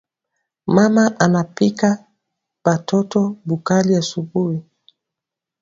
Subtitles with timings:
[0.75, 1.89] Maman anapikia
[2.63, 4.57] ba toto bu kali asubui